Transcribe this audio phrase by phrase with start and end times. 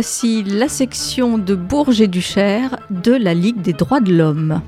[0.00, 4.60] Voici la section de Bourges et Duchère de la Ligue des droits de l'homme.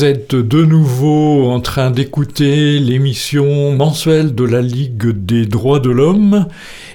[0.00, 5.90] Vous êtes de nouveau en train d'écouter l'émission mensuelle de la Ligue des droits de
[5.90, 6.46] l'homme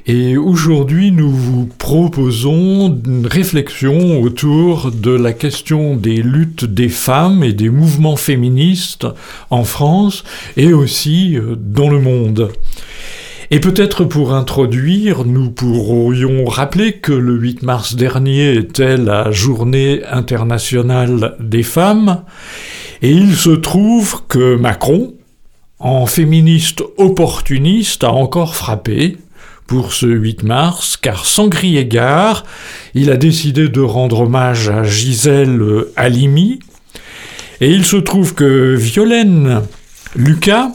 [0.08, 7.44] et aujourd'hui nous vous proposons une réflexion autour de la question des luttes des femmes
[7.44, 9.06] et des mouvements féministes
[9.52, 10.24] en France
[10.58, 12.50] et aussi euh, dans le monde.
[13.52, 20.02] Et peut-être pour introduire, nous pourrions rappeler que le 8 mars dernier était la journée
[20.10, 22.24] internationale des femmes,
[23.02, 25.14] et il se trouve que Macron,
[25.80, 29.18] en féministe opportuniste, a encore frappé
[29.68, 32.44] pour ce 8 mars, car sans crier gare,
[32.94, 35.60] il a décidé de rendre hommage à Gisèle
[35.96, 36.60] Halimi,
[37.62, 39.62] et il se trouve que Violaine
[40.16, 40.72] Lucas,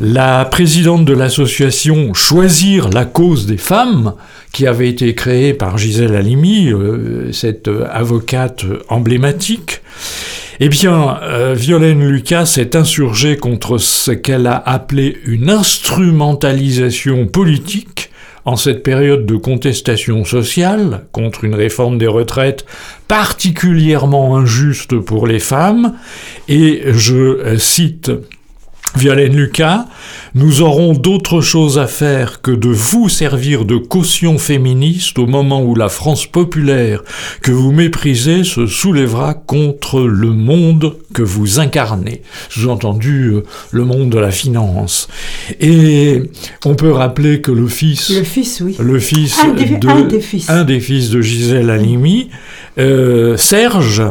[0.00, 4.14] la présidente de l'association Choisir la cause des femmes,
[4.52, 9.80] qui avait été créée par Gisèle Halimi, euh, cette avocate emblématique,
[10.64, 18.10] eh bien, euh, Violaine Lucas s'est insurgée contre ce qu'elle a appelé une instrumentalisation politique
[18.44, 22.64] en cette période de contestation sociale contre une réforme des retraites
[23.08, 25.94] particulièrement injuste pour les femmes,
[26.48, 28.12] et je cite
[28.94, 29.86] Violaine Lucas,
[30.34, 35.62] nous aurons d'autres choses à faire que de vous servir de caution féministe au moment
[35.62, 37.02] où la France populaire
[37.40, 42.22] que vous méprisez se soulèvera contre le monde que vous incarnez.
[42.50, 45.08] Sous-entendu, euh, le monde de la finance.
[45.58, 46.22] Et
[46.66, 48.10] on peut rappeler que le fils...
[48.10, 48.76] Le fils, oui.
[48.78, 49.88] Le fils un des, de...
[49.88, 50.50] Un des fils.
[50.50, 52.28] Un des fils de Gisèle Halimi,
[52.78, 54.02] euh, Serge,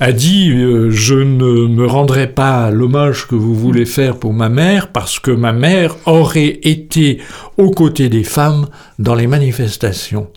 [0.00, 4.48] a dit euh, Je ne me rendrai pas l'hommage que vous voulez faire pour ma
[4.48, 7.20] mère parce que ma mère aurait été
[7.56, 8.66] aux côtés des femmes
[8.98, 10.28] dans les manifestations.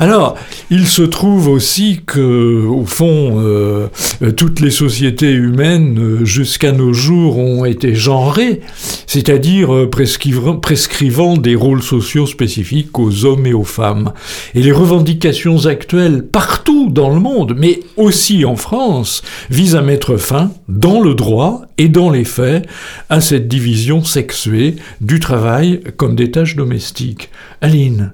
[0.00, 0.36] Alors,
[0.70, 3.88] il se trouve aussi que, au fond, euh,
[4.36, 8.60] toutes les sociétés humaines euh, jusqu'à nos jours ont été genrées,
[9.06, 14.12] c'est-à-dire euh, prescrivant, prescrivant des rôles sociaux spécifiques aux hommes et aux femmes.
[14.54, 20.16] Et les revendications actuelles partout dans le monde, mais aussi en France, visent à mettre
[20.16, 22.64] fin, dans le droit et dans les faits,
[23.08, 27.28] à cette division sexuée du travail comme des tâches domestiques.
[27.60, 28.12] Aline,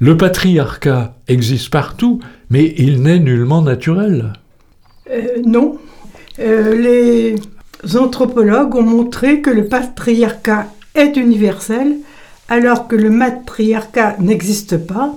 [0.00, 4.34] le patriarcat existe partout, mais il n'est nullement naturel.
[5.10, 5.78] Euh, non.
[6.40, 11.96] Euh, les anthropologues ont montré que le patriarcat est universel,
[12.50, 15.14] alors que le matriarcat n'existe pas.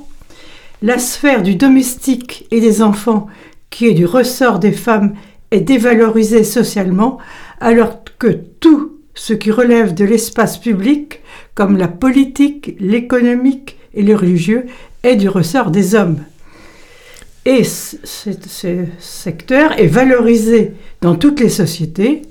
[0.81, 3.27] La sphère du domestique et des enfants,
[3.69, 5.15] qui est du ressort des femmes,
[5.51, 7.17] est dévalorisée socialement,
[7.59, 8.27] alors que
[8.59, 11.21] tout ce qui relève de l'espace public,
[11.55, 14.65] comme la politique, l'économique et le religieux,
[15.03, 16.19] est du ressort des hommes.
[17.45, 22.21] Et ce, ce secteur est valorisé dans toutes les sociétés,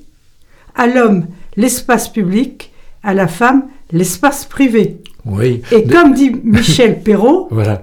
[0.75, 2.73] à l'homme l'espace public,
[3.03, 4.99] à la femme l'espace privé.
[5.25, 5.63] Oui.
[5.73, 7.83] Et comme dit Michel Perrault, voilà.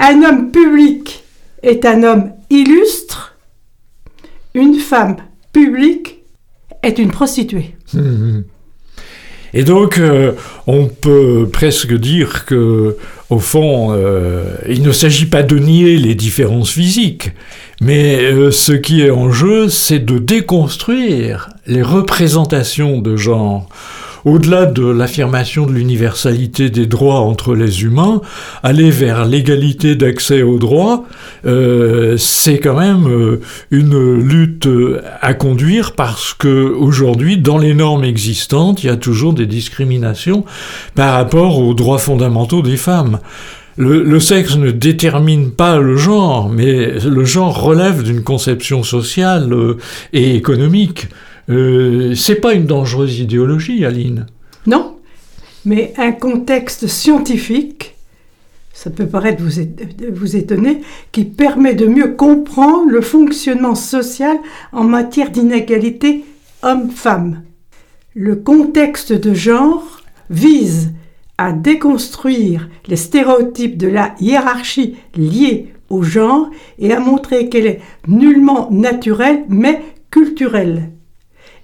[0.00, 1.24] un homme public
[1.62, 3.36] est un homme illustre,
[4.54, 5.16] une femme
[5.52, 6.17] publique
[6.82, 7.74] est une prostituée.
[9.54, 10.32] Et donc, euh,
[10.66, 12.96] on peut presque dire que,
[13.30, 17.32] au fond, euh, il ne s'agit pas de nier les différences physiques,
[17.80, 23.68] mais euh, ce qui est en jeu, c'est de déconstruire les représentations de genre
[24.24, 28.20] au-delà de l'affirmation de l'universalité des droits entre les humains,
[28.62, 31.04] aller vers l'égalité d'accès aux droits,
[31.46, 34.68] euh, c'est quand même euh, une lutte
[35.20, 40.44] à conduire parce que aujourd'hui, dans les normes existantes, il y a toujours des discriminations
[40.94, 43.18] par rapport aux droits fondamentaux des femmes.
[43.80, 49.76] Le, sexe ne détermine pas le genre, mais le genre relève d'une conception sociale euh,
[50.12, 51.06] et économique.
[51.48, 54.26] Euh, c'est pas une dangereuse idéologie, Aline.
[54.66, 54.96] Non,
[55.64, 57.96] mais un contexte scientifique,
[58.72, 59.62] ça peut paraître vous,
[60.12, 64.36] vous étonner, qui permet de mieux comprendre le fonctionnement social
[64.72, 66.24] en matière d'inégalité
[66.62, 67.42] homme-femme.
[68.14, 70.92] Le contexte de genre vise
[71.38, 77.80] à déconstruire les stéréotypes de la hiérarchie liée au genre et à montrer qu'elle est
[78.06, 79.80] nullement naturelle mais
[80.10, 80.90] culturelle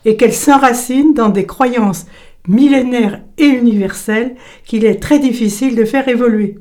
[0.05, 2.06] et qu'elle s'enracine dans des croyances
[2.47, 4.35] millénaire et universel
[4.65, 6.59] qu'il est très difficile de faire évoluer.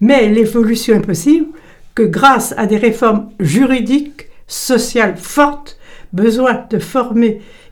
[0.00, 1.46] Mais l'évolution est possible
[1.94, 5.78] que grâce à des réformes juridiques, sociales fortes,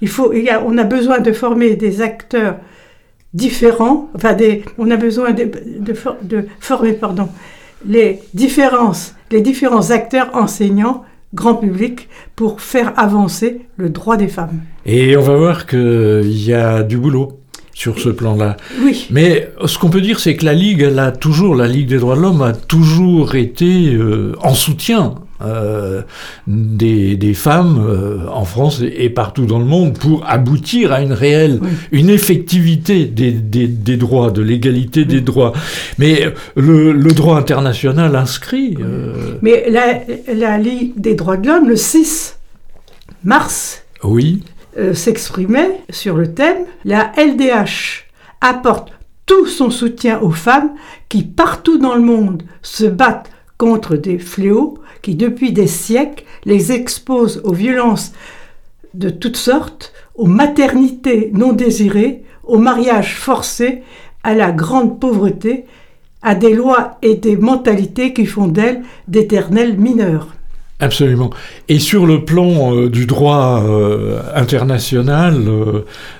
[0.00, 0.32] il faut,
[0.64, 2.56] on a besoin de former des acteurs
[3.34, 4.10] différents,
[4.78, 5.50] on a besoin de,
[6.22, 7.28] de, former pardon,
[7.86, 14.60] les différences, les différents acteurs enseignants grand public pour faire avancer le droit des femmes.
[14.84, 17.40] Et on va voir qu'il y a du boulot
[17.72, 18.56] sur ce plan-là.
[18.82, 19.06] Oui.
[19.10, 21.98] Mais ce qu'on peut dire, c'est que la Ligue, elle a toujours, la Ligue des
[21.98, 25.14] droits de l'homme a toujours été euh, en soutien
[25.44, 26.02] euh,
[26.46, 31.12] des, des, femmes euh, en France et, partout dans le monde pour aboutir à une
[31.12, 31.60] réelle,
[31.90, 35.52] une effectivité des, des, des, droits, de l'égalité des droits.
[35.98, 38.76] Mais le, le, droit international inscrit.
[38.80, 39.38] Euh...
[39.42, 40.00] Mais la,
[40.32, 42.36] la, Ligue des droits de l'homme, le 6
[43.24, 44.42] mars, oui.
[44.94, 48.04] S'exprimait sur le thème La LDH
[48.40, 48.90] apporte
[49.26, 50.70] tout son soutien aux femmes
[51.08, 56.72] qui, partout dans le monde, se battent contre des fléaux qui, depuis des siècles, les
[56.72, 58.12] exposent aux violences
[58.94, 63.82] de toutes sortes, aux maternités non désirées, aux mariages forcés,
[64.22, 65.64] à la grande pauvreté,
[66.22, 70.28] à des lois et des mentalités qui font d'elles d'éternels mineurs.
[70.78, 71.30] Absolument.
[71.68, 75.44] Et sur le plan euh, du droit euh, international,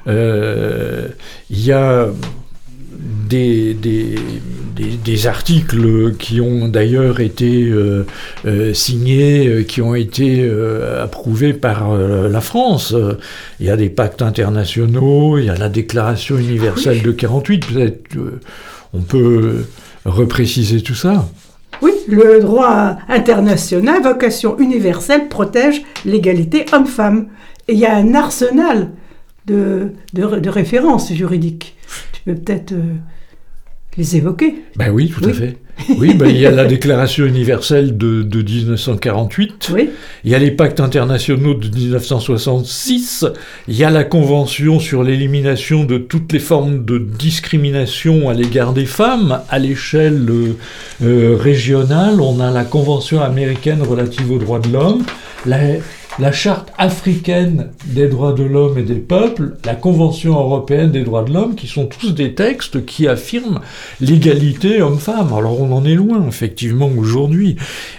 [0.06, 1.08] euh,
[1.50, 2.06] il y a
[3.28, 4.14] des, des,
[5.04, 8.06] des, articles qui ont d'ailleurs été euh,
[8.46, 10.48] euh, signés, euh, qui ont été
[11.00, 12.94] approuvés par la France.
[13.60, 17.66] Il y a des pactes internationaux, il y a la Déclaration universelle de 48.
[17.66, 18.16] Peut-être
[18.94, 19.64] on peut
[20.04, 21.28] repréciser tout ça.
[21.80, 27.28] Oui, le droit international, vocation universelle, protège l'égalité homme-femme.
[27.68, 28.90] Et il y a un arsenal
[29.46, 31.76] de, de, références juridiques.
[32.12, 32.74] Tu peux peut-être
[33.96, 34.54] les évoquer.
[34.76, 35.56] Ben oui, tout à fait.
[35.98, 39.90] Oui, ben, il y a la Déclaration universelle de, de 1948, oui.
[40.24, 43.26] il y a les pactes internationaux de 1966,
[43.68, 48.72] il y a la Convention sur l'élimination de toutes les formes de discrimination à l'égard
[48.72, 50.56] des femmes à l'échelle euh,
[51.02, 55.04] euh, régionale, on a la Convention américaine relative aux droits de l'homme,
[55.46, 55.58] la,
[56.18, 61.24] la Charte africaine des droits de l'homme et des peuples, la Convention européenne des droits
[61.24, 63.60] de l'homme, qui sont tous des textes qui affirment
[64.00, 65.32] l'égalité homme-femme.
[65.32, 67.56] Alors on en est loin, effectivement, aujourd'hui.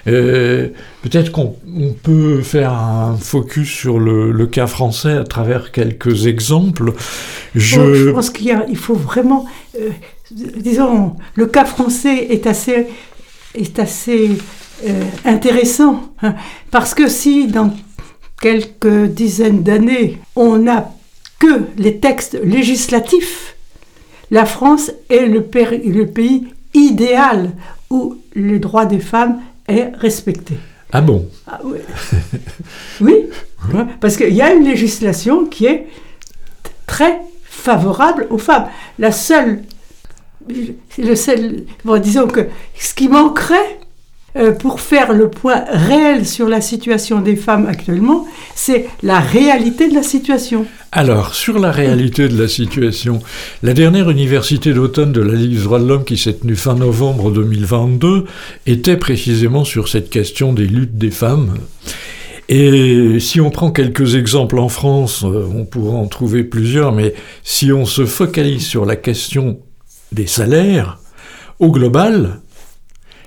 [0.07, 0.69] Euh,
[1.01, 1.55] peut-être qu'on
[2.03, 6.93] peut faire un focus sur le, cas français à travers quelques exemples.
[7.55, 9.45] Je, pense qu'il faut vraiment...
[9.79, 9.89] Euh,
[10.31, 12.87] disons, le cas français est assez...
[13.55, 14.31] Est assez
[14.83, 16.33] euh, intéressant, hein,
[16.71, 17.71] parce que si dans
[18.41, 20.91] quelques dizaines d'années, on n'a
[21.39, 23.55] que les textes législatifs,
[24.31, 27.51] la France est le, pays idéal
[27.89, 30.55] où le droit des femmes est respecté.
[30.91, 31.27] Ah bon?
[31.47, 31.79] Ah Oui,
[33.01, 35.87] oui parce qu'il y a une législation qui est
[36.87, 38.67] très favorable aux femmes.
[38.99, 39.63] La seule,
[40.97, 41.65] le seul,
[42.01, 42.47] disons que
[42.79, 43.79] ce qui manquerait,
[44.59, 48.25] pour faire le point réel sur la situation des femmes actuellement,
[48.55, 50.65] c'est la réalité de la situation.
[50.91, 53.19] Alors, sur la réalité de la situation,
[53.63, 56.75] la dernière université d'automne de la Ligue des droits de l'homme qui s'est tenue fin
[56.75, 58.25] novembre 2022
[58.67, 61.55] était précisément sur cette question des luttes des femmes.
[62.47, 67.15] Et si on prend quelques exemples en France, euh, on pourra en trouver plusieurs, mais
[67.43, 69.59] si on se focalise sur la question
[70.11, 70.99] des salaires,
[71.57, 72.41] au global,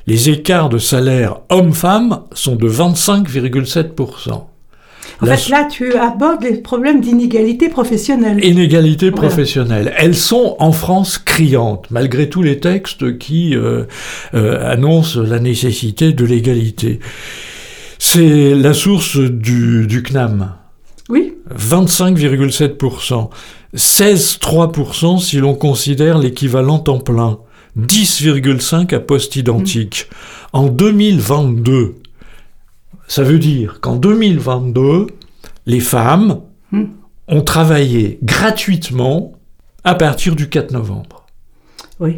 [0.06, 4.44] les écarts de salaire homme-femme sont de 25,7%.
[5.22, 8.44] En fait, là, tu abordes les problèmes d'inégalité professionnelle.
[8.44, 9.94] Inégalité professionnelle.
[9.96, 13.84] Elles sont en France criantes, malgré tous les textes qui euh,
[14.34, 17.00] euh, annoncent la nécessité de l'égalité.
[17.98, 20.52] C'est la source du, du CNAM.
[21.08, 21.34] Oui.
[21.56, 23.30] 25,7%.
[23.74, 27.38] 16,3% si l'on considère l'équivalent temps plein.
[27.78, 30.08] 10,5 à poste identique.
[30.52, 31.96] En 2022,
[33.08, 35.06] ça veut dire qu'en 2022,
[35.66, 36.40] les femmes
[36.72, 36.84] hmm.
[37.28, 39.32] ont travaillé gratuitement
[39.84, 41.26] à partir du 4 novembre.
[42.00, 42.16] Oui.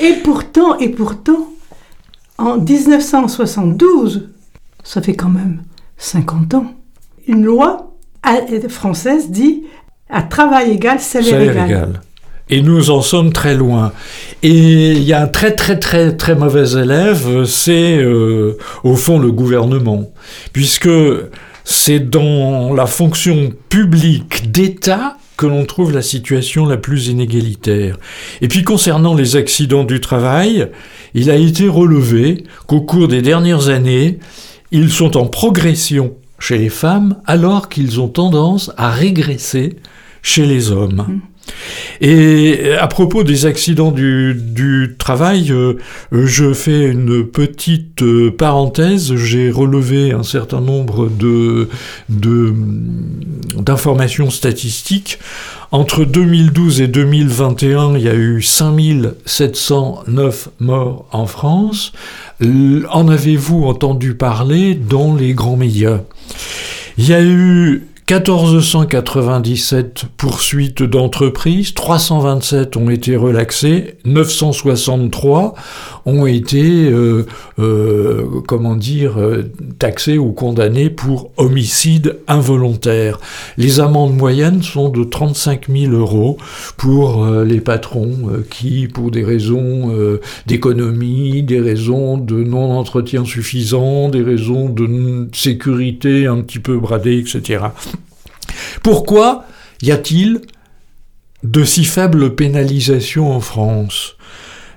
[0.00, 1.52] Et pourtant, et pourtant,
[2.38, 4.30] en 1972,
[4.82, 5.62] ça fait quand même
[5.98, 6.74] 50 ans,
[7.26, 7.94] une loi
[8.68, 9.64] française dit
[10.08, 12.00] à travail égal, salaire, égal.
[12.50, 13.92] Et nous en sommes très loin.
[14.42, 19.18] Et il y a un très très très très mauvais élève, c'est euh, au fond
[19.18, 20.12] le gouvernement.
[20.52, 20.90] Puisque
[21.64, 27.96] c'est dans la fonction publique d'État que l'on trouve la situation la plus inégalitaire.
[28.40, 30.68] Et puis concernant les accidents du travail,
[31.14, 34.18] il a été relevé qu'au cours des dernières années,
[34.70, 39.76] ils sont en progression chez les femmes alors qu'ils ont tendance à régresser
[40.22, 41.06] chez les hommes.
[41.08, 41.20] Mmh.
[42.00, 45.78] Et à propos des accidents du, travail, euh,
[46.12, 49.14] je fais une petite euh, parenthèse.
[49.14, 51.70] J'ai relevé un certain nombre de,
[52.08, 55.18] d'informations statistiques.
[55.70, 61.92] Entre 2012 et 2021, il y a eu 5709 morts en France.
[62.90, 66.00] En avez-vous entendu parler dans les grands médias?
[66.96, 75.54] Il y a eu 1497 poursuites d'entreprises, 327 ont été relaxées, 963
[76.04, 77.24] ont été, euh,
[77.58, 83.20] euh, comment dire, euh, taxés ou condamnés pour homicide involontaire.
[83.56, 86.36] Les amendes moyennes sont de 35 000 euros
[86.76, 89.90] pour les patrons qui, pour des raisons
[90.46, 97.60] d'économie, des raisons de non-entretien suffisant, des raisons de sécurité un petit peu bradées, etc.
[98.82, 99.44] Pourquoi
[99.82, 100.40] y a-t-il
[101.42, 104.16] de si faibles pénalisations en France?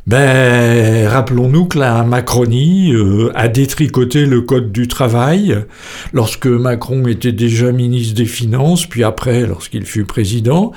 [0.07, 5.65] Ben, rappelons-nous que la Macronie euh, a détricoté le code du travail.
[6.13, 10.71] Lorsque Macron était déjà ministre des Finances, puis après lorsqu'il fut président,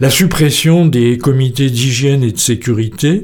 [0.00, 3.22] la suppression des comités d'hygiène et de sécurité,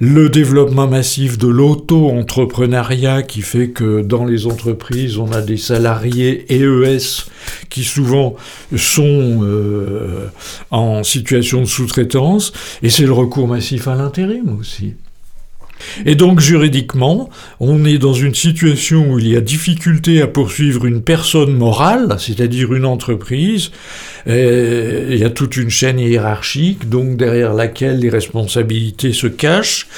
[0.00, 6.46] le développement massif de l'auto-entrepreneuriat qui fait que dans les entreprises, on a des salariés
[6.50, 7.26] EES
[7.68, 8.36] qui souvent
[8.76, 10.28] sont euh,
[10.70, 12.52] en situation de sous-traitance,
[12.82, 14.94] et c'est le recours massif à l'intérim aussi.
[16.04, 20.86] Et donc juridiquement, on est dans une situation où il y a difficulté à poursuivre
[20.86, 23.70] une personne morale, c'est-à-dire une entreprise.
[24.26, 29.88] il y a toute une chaîne hiérarchique, donc derrière laquelle les responsabilités se cachent.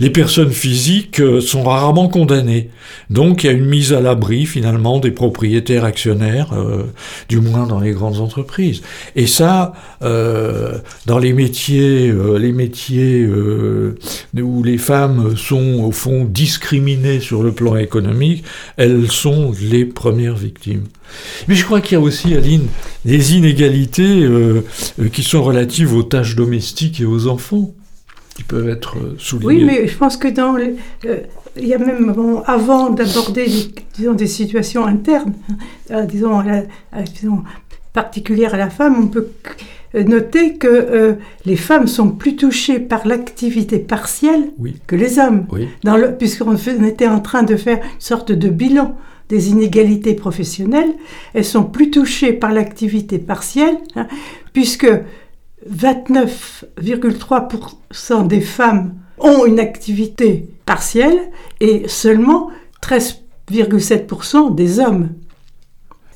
[0.00, 2.70] Les personnes physiques euh, sont rarement condamnées.
[3.10, 6.84] Donc il y a une mise à l'abri finalement des propriétaires actionnaires, euh,
[7.28, 8.82] du moins dans les grandes entreprises.
[9.16, 17.20] Et ça, euh, dans les métiers, les métiers où les femmes sont au fond discriminées
[17.20, 18.44] sur le plan économique,
[18.76, 20.84] elles sont les premières victimes.
[21.48, 22.66] Mais je crois qu'il y a aussi, Aline,
[23.04, 24.64] des inégalités euh,
[25.00, 27.72] euh, qui sont relatives aux tâches domestiques et aux enfants,
[28.36, 29.64] qui peuvent être euh, soulignées.
[29.64, 30.56] Oui, mais je pense que dans
[31.56, 32.14] il y a même,
[32.46, 33.46] avant d'aborder,
[33.94, 35.32] disons, des situations internes,
[35.90, 36.42] hein, disons,
[37.92, 39.28] particulières à la femme, on peut
[39.94, 41.14] euh, noter que euh,
[41.44, 44.52] les femmes sont plus touchées par l'activité partielle
[44.86, 45.46] que les hommes.
[46.18, 48.96] Puisqu'on était en train de faire une sorte de bilan
[49.28, 50.94] des inégalités professionnelles,
[51.34, 54.06] elles sont plus touchées par l'activité partielle, hein,
[54.54, 54.88] puisque
[55.70, 61.18] 29,3% des femmes ont une activité partielle
[61.60, 62.48] et seulement
[62.82, 65.10] 13,7% des hommes.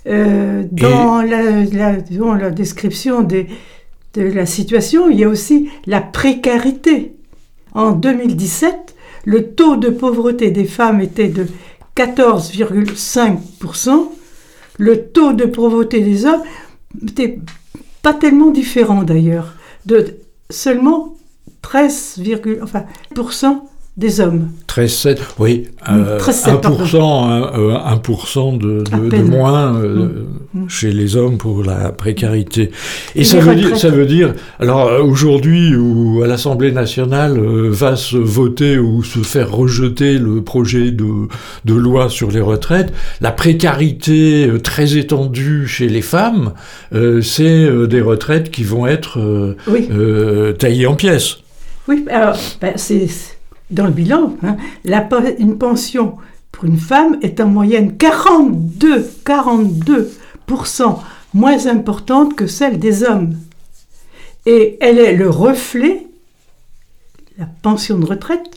[0.06, 3.46] Euh, dans la, description de
[4.16, 7.14] la situation, il y a aussi la précarité.
[7.74, 8.94] En 2017,
[9.24, 11.46] le taux de pauvreté des femmes était de
[11.96, 14.08] 14,5%.
[14.78, 16.42] Le taux de pauvreté des hommes
[17.00, 17.38] n'était
[18.02, 19.54] pas tellement différent d'ailleurs,
[19.86, 20.16] de
[20.50, 21.14] seulement
[21.62, 22.84] 13,1% enfin,
[23.98, 24.48] des hommes.
[24.68, 25.68] 13,7, oui.
[25.86, 30.60] 1%, euh, 1%, de, de, moins euh, mm.
[30.60, 30.68] Mm.
[30.70, 32.70] chez les hommes pour la précarité.
[33.14, 37.96] Et, ça, veut dire, ça veut dire, alors euh, aujourd'hui, où à l'Assemblée nationale va
[37.96, 41.28] se voter ou se faire rejeter le projet de,
[41.66, 46.52] de loi sur les retraites, la précarité très étendue chez les femmes,
[47.20, 49.54] c'est des retraites qui vont être
[50.58, 51.38] taillées en pièces.
[51.88, 53.08] Oui, alors, ben, c'est
[53.72, 54.56] dans le bilan, hein,
[55.38, 56.16] une pension
[56.52, 60.98] pour une femme est en moyenne 42, 42%
[61.34, 63.34] moins importante que celle des hommes.
[64.46, 66.06] Et elle est le reflet,
[67.38, 68.50] la pension de retraite,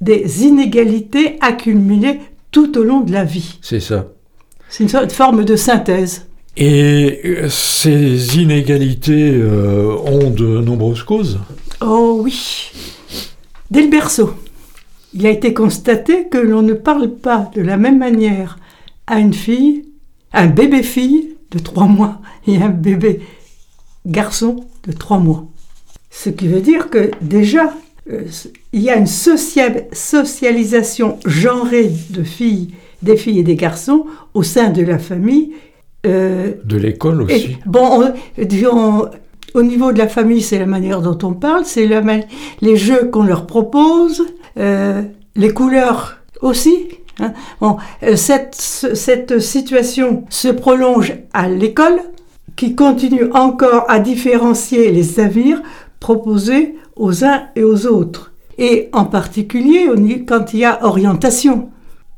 [0.00, 2.20] des inégalités accumulées
[2.50, 3.58] tout au long de la vie.
[3.62, 4.06] C'est ça.
[4.68, 6.26] C'est une forme de synthèse.
[6.56, 11.40] Et euh, ces inégalités euh, ont de nombreuses causes?
[11.80, 12.70] Oh oui.
[13.70, 14.34] Dès le berceau,
[15.14, 18.58] il a été constaté que l'on ne parle pas de la même manière
[19.06, 19.84] à une fille,
[20.32, 23.20] un bébé fille de trois mois et un bébé
[24.06, 24.56] garçon
[24.86, 25.46] de trois mois.
[26.10, 27.72] Ce qui veut dire que déjà,
[28.10, 28.24] euh,
[28.72, 34.68] il y a une socialisation genrée de filles, des filles et des garçons au sein
[34.70, 35.52] de la famille.
[36.06, 37.56] Euh, de l'école aussi.
[37.66, 38.04] bon,
[39.54, 41.88] au niveau de la famille, c'est la manière dont on parle, c'est
[42.60, 44.22] les jeux qu'on leur propose,
[44.58, 45.02] euh,
[45.36, 46.88] les couleurs aussi.
[47.20, 47.32] Hein.
[47.60, 52.00] Bon, euh, cette, cette situation se prolonge à l'école,
[52.56, 55.62] qui continue encore à différencier les navires
[55.98, 58.32] proposés aux uns et aux autres.
[58.58, 59.88] Et en particulier
[60.26, 61.70] quand il y a orientation.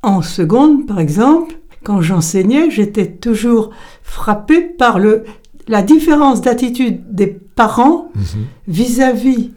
[0.02, 3.70] En seconde, par exemple, quand j'enseignais, j'étais toujours
[4.02, 5.24] frappée par le,
[5.68, 8.44] la différence d'attitude des parents mhm.
[8.68, 9.52] vis-à-vis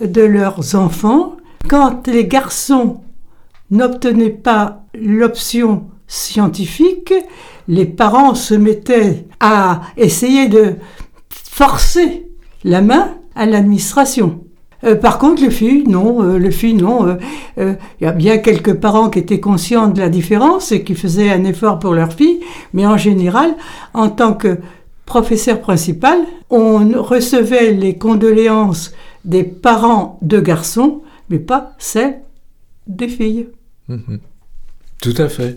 [0.00, 1.36] de leurs enfants.
[1.68, 3.00] Quand les garçons
[3.70, 7.14] n'obtenaient pas l'option scientifique,
[7.68, 10.74] les parents se mettaient à essayer de
[11.30, 12.26] forcer
[12.64, 14.44] la main à l'administration.
[14.84, 17.16] Euh, par contre, les filles, non, euh, les non.
[17.58, 20.94] Euh, il y a bien quelques parents qui étaient conscients de la différence et qui
[20.94, 22.40] faisaient un effort pour leurs filles,
[22.72, 23.54] mais en général,
[23.94, 24.58] en tant que
[25.06, 26.18] professeur principal,
[26.50, 28.92] on recevait les condoléances
[29.24, 32.18] des parents de garçons, mais pas celles
[32.86, 33.48] des filles.
[33.88, 34.20] Mhm.
[35.00, 35.56] Tout à fait.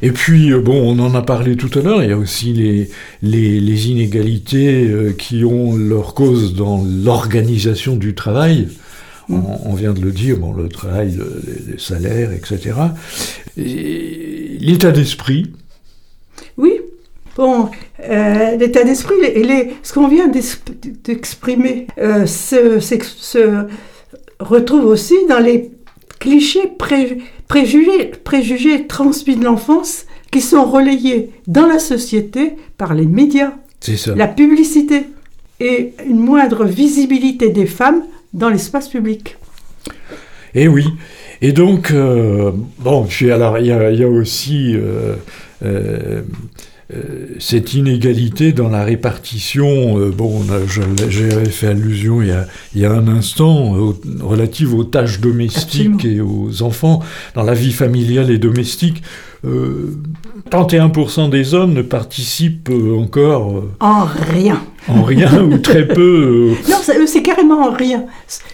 [0.00, 2.52] Et puis, euh, bon, on en a parlé tout à l'heure, il y a aussi
[2.52, 2.88] les,
[3.22, 8.68] les, inégalités euh, qui ont leur cause dans l'organisation du travail.
[9.28, 9.40] Mm.
[9.66, 11.18] On, vient de le dire, bon, le travail,
[11.68, 12.72] les, salaires, etc.
[13.56, 15.52] L'état d'esprit.
[16.56, 16.72] Oui,
[17.34, 17.70] Bon,
[18.10, 19.14] euh, l'état d'esprit,
[19.82, 21.86] ce qu'on vient d'exprimer
[22.26, 22.78] se,
[24.44, 25.70] retrouve aussi dans les
[26.18, 26.70] clichés
[27.48, 33.52] préjugés, préjugés transmis de l'enfance qui sont relayés dans la société par les médias,
[34.14, 35.06] la publicité
[35.60, 38.02] et une moindre visibilité des femmes
[38.32, 39.36] dans l'espace public.
[40.54, 40.86] Eh oui.
[41.40, 43.32] Et donc, euh, bon, il y,
[44.02, 45.16] a aussi euh,
[45.64, 46.22] euh,
[47.38, 52.86] cette inégalité dans la répartition, euh, bon, j'avais fait allusion il y a, il y
[52.86, 57.00] a un instant, relative aux tâches domestiques et aux enfants,
[57.34, 59.02] dans la vie familiale et domestique.
[59.44, 59.46] 31%
[61.26, 63.64] euh, des hommes ne participent encore...
[63.80, 64.62] en rien.
[64.88, 66.52] En rien ou très peu.
[66.68, 66.76] Non,
[67.06, 68.04] c'est carrément en rien.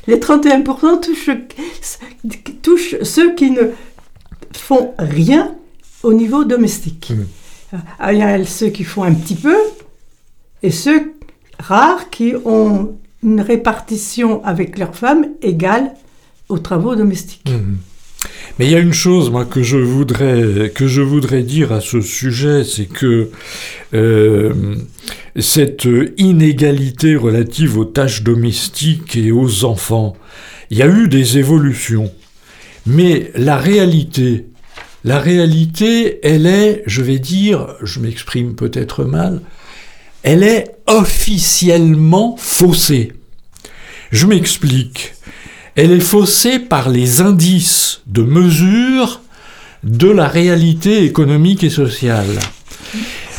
[0.07, 1.31] Les 31% touchent,
[2.62, 3.62] touchent ceux qui ne
[4.53, 5.55] font rien
[6.03, 7.12] au niveau domestique.
[7.14, 7.24] Mmh.
[7.98, 9.57] Ah, il y a ceux qui font un petit peu
[10.62, 11.12] et ceux
[11.59, 15.92] rares qui ont une répartition avec leurs femmes égale
[16.48, 17.48] aux travaux domestiques.
[17.48, 17.78] Mhm.
[18.59, 22.00] Mais il y a une chose, que je voudrais, que je voudrais dire à ce
[22.00, 23.31] sujet, c'est que
[23.94, 24.74] euh,
[25.38, 30.16] cette inégalité relative aux tâches domestiques et aux enfants,
[30.70, 32.11] il y a eu des évolutions.
[32.87, 34.46] Mais la réalité,
[35.09, 39.40] la réalité, elle est, je vais dire, je m'exprime peut-être mal,
[40.23, 43.14] elle est officiellement faussée.
[44.11, 45.14] Je m'explique.
[45.77, 49.23] Elle est faussée par les indices de mesure
[49.83, 52.38] de la réalité économique et sociale.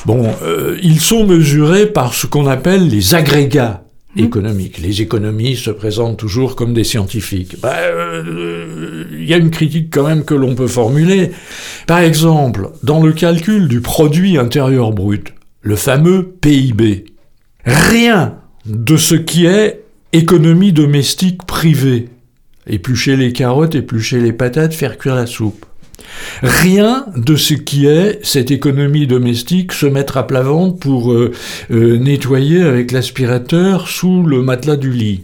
[0.07, 3.83] Bon, euh, ils sont mesurés par ce qu'on appelle les agrégats.
[4.19, 4.79] Économique.
[4.79, 7.53] Les économistes se présentent toujours comme des scientifiques.
[7.53, 11.31] Il bah, euh, y a une critique quand même que l'on peut formuler.
[11.87, 17.05] Par exemple, dans le calcul du produit intérieur brut, le fameux PIB,
[17.65, 19.81] rien de ce qui est
[20.13, 22.09] économie domestique privée,
[22.67, 25.65] éplucher les carottes, éplucher les patates, faire cuire la soupe,
[26.41, 31.31] Rien de ce qui est cette économie domestique, se mettre à plat ventre pour euh,
[31.71, 35.23] euh, nettoyer avec l'aspirateur sous le matelas du lit.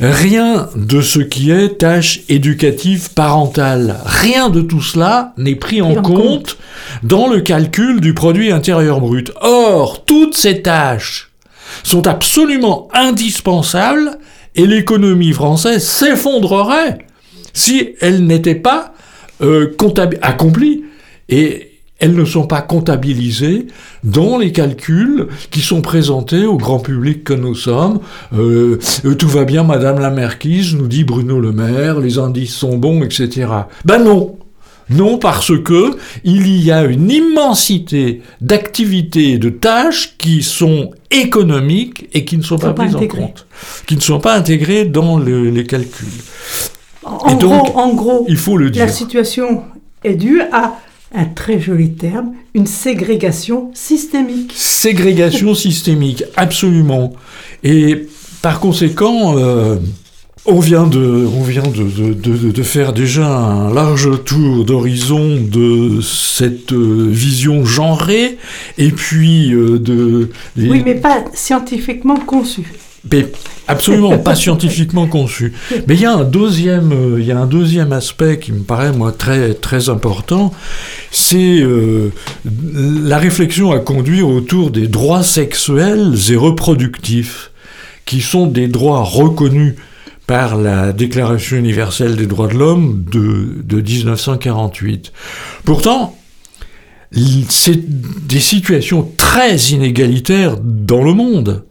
[0.00, 3.98] Rien de ce qui est tâche éducative parentale.
[4.04, 6.56] Rien de tout cela n'est pris en, compte
[7.02, 9.32] dans le calcul du produit intérieur brut.
[9.40, 11.30] Or, toutes ces tâches
[11.84, 14.18] sont absolument indispensables
[14.54, 16.98] et l'économie française s'effondrerait
[17.52, 18.91] si elle n'était pas
[19.42, 19.76] euh,
[20.22, 20.84] accomplies
[21.28, 23.68] et elles ne sont pas comptabilisées
[24.02, 28.00] dans les calculs qui sont présentés au grand public que nous sommes.
[28.36, 32.54] Euh, euh, tout va bien, Madame la Marquise, nous dit Bruno Le Maire, les indices
[32.54, 33.46] sont bons, etc.
[33.84, 34.36] Ben non,
[34.90, 42.08] non, parce que il y a une immensité d'activités et de tâches qui sont économiques
[42.14, 43.46] et qui ne sont pas, prises en compte,
[43.86, 46.08] qui ne sont pas intégrées dans les calculs.
[47.04, 48.84] En, gros, en gros, il faut le dire.
[48.86, 49.64] La situation
[50.04, 50.78] est due à
[51.14, 54.52] un très joli terme, une ségrégation systémique.
[54.56, 57.12] Ségrégation systémique, absolument.
[57.62, 58.08] Et
[58.40, 59.76] par conséquent, euh,
[60.44, 66.00] On vient, de, on vient de, de, de, faire déjà un large tour d'horizon de
[66.00, 68.38] cette euh, vision genrée,
[68.76, 70.30] et puis euh, de...
[70.56, 72.72] Oui, mais pas scientifiquement conçue.
[73.10, 73.26] Mais
[73.66, 75.52] absolument pas scientifiquement conçu.
[75.88, 78.62] Mais il y a un deuxième, euh, il y a un deuxième aspect qui me
[78.62, 80.52] paraît moi très très important,
[81.10, 81.64] c'est
[82.44, 87.50] la réflexion à conduire autour des droits sexuels et reproductifs,
[88.04, 89.74] qui sont des droits reconnus
[90.26, 95.12] par la Déclaration universelle des droits de l'homme de, de 1948.
[95.64, 96.16] Pourtant,
[97.48, 97.80] c'est
[98.26, 101.64] des situations très inégalitaires dans le monde.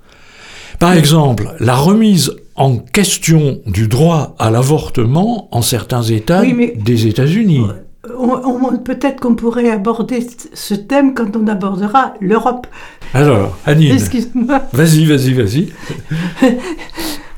[0.82, 7.68] Par exemple, la remise en question du droit à l'avortement en certains États des États-Unis.
[8.84, 12.66] Peut-être qu'on pourrait aborder ce thème quand on abordera l'Europe.
[13.14, 13.92] Alors, Annie.
[13.92, 14.64] Excuse-moi.
[14.74, 15.70] Vas-y, vas-y, vas-y.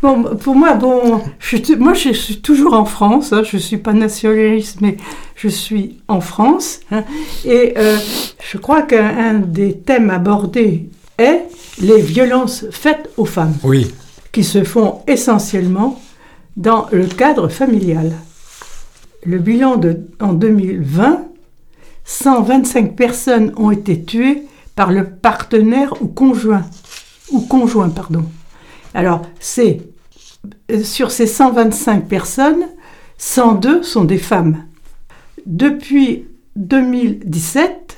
[0.01, 3.31] Bon, pour moi, bon, je, moi, je suis toujours en France.
[3.31, 4.97] Hein, je suis pas nationaliste, mais
[5.35, 6.81] je suis en France.
[6.91, 7.05] Hein,
[7.45, 7.95] et euh,
[8.51, 11.45] je crois qu'un des thèmes abordés est
[11.79, 13.55] les violences faites aux femmes.
[13.63, 13.93] Oui.
[14.31, 16.01] Qui se font essentiellement
[16.55, 18.13] dans le cadre familial.
[19.25, 21.25] Le bilan de, en 2020,
[22.05, 24.43] 125 personnes ont été tuées
[24.75, 26.63] par le partenaire ou conjoint.
[27.31, 28.25] Ou conjoint, pardon.
[28.93, 29.81] Alors, c'est
[30.83, 32.65] sur ces 125 personnes,
[33.17, 34.65] 102 sont des femmes.
[35.45, 37.92] Depuis 2017,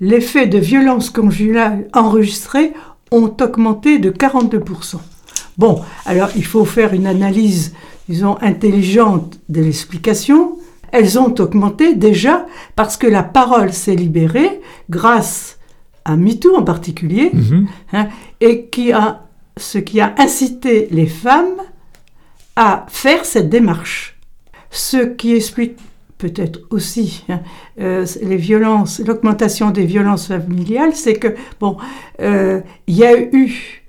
[0.00, 2.72] les faits de violence conjugale enregistrés
[3.10, 4.96] ont augmenté de 42%.
[5.56, 7.74] Bon, alors il faut faire une analyse,
[8.08, 10.58] disons, intelligente de l'explication.
[10.92, 15.58] Elles ont augmenté déjà parce que la parole s'est libérée grâce
[16.04, 17.66] à MeToo en particulier, mhm.
[17.92, 18.08] hein,
[18.40, 21.60] et qui a, ce qui a incité les femmes
[22.56, 24.18] à faire cette démarche.
[24.70, 25.76] Ce qui explique
[26.18, 27.40] peut-être aussi hein,
[27.80, 31.76] euh, les violences, l'augmentation des violences familiales, c'est que bon,
[32.20, 33.84] euh, il y a eu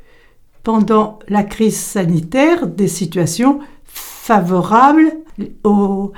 [0.64, 5.12] pendant la crise sanitaire des situations favorables
[5.64, 6.14] aux,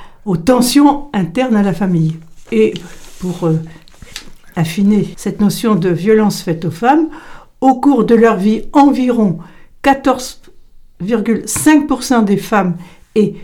[0.45, 2.17] tensions internes à la famille.
[2.51, 2.73] Et
[3.19, 3.59] pour euh,
[4.55, 7.07] affiner cette notion de violence faite aux femmes,
[7.61, 9.39] au cours de leur vie, environ
[9.83, 10.41] 14
[11.01, 12.77] 3,5% des femmes
[13.15, 13.35] et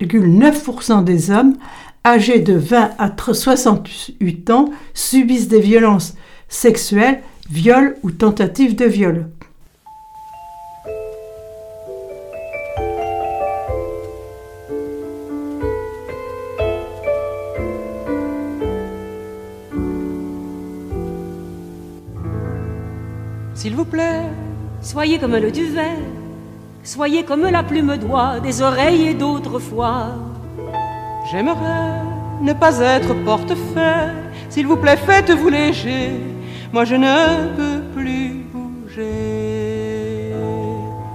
[0.00, 1.56] 3,9% des hommes
[2.04, 6.14] âgés de 20 à 68 ans subissent des violences
[6.48, 9.28] sexuelles, viols ou tentatives de viol.
[23.54, 24.20] S'il vous plaît,
[24.82, 25.96] soyez comme le duvet
[26.84, 30.08] Soyez comme la plume d'oie des oreilles et d'autrefois.
[31.30, 32.02] J'aimerais
[32.42, 34.12] ne pas être portefeuille.
[34.50, 36.10] S'il vous plaît, faites-vous léger.
[36.74, 40.34] Moi, je ne peux plus bouger.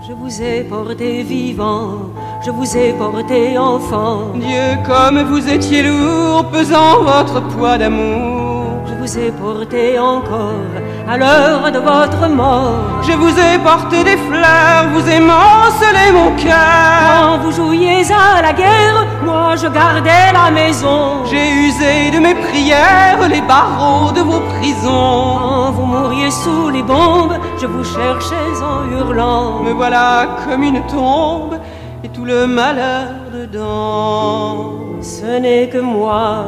[0.07, 4.31] Je vous ai porté vivant, je vous ai porté enfant.
[4.33, 8.87] Dieu, comme vous étiez lourd, pesant votre poids d'amour.
[8.87, 10.73] Je vous ai porté encore
[11.09, 13.01] à l'heure de votre mort.
[13.01, 17.09] Je vous ai porté des fleurs, vous émancelez mon cœur.
[17.09, 21.25] Quand vous jouiez à la guerre, moi je gardais la maison.
[21.25, 25.39] J'ai usé de mes prières les barreaux de vos prisons.
[25.39, 29.63] Quand vous mouriez sous les bombes, je vous cherchais en hurlant.
[29.63, 31.55] Me voilà comme une tombe
[32.03, 35.01] et tout le malheur dedans.
[35.01, 36.45] Ce n'est que moi,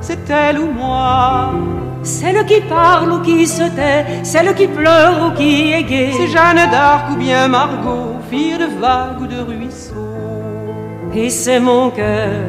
[0.00, 1.52] c'est elle ou moi.
[2.02, 6.12] Celle qui parle ou qui se tait, celle qui pleure ou qui est gaie.
[6.16, 9.96] C'est Jeanne d'Arc ou bien Margot, fille de vagues ou de ruisseaux.
[11.14, 12.48] Et c'est mon cœur,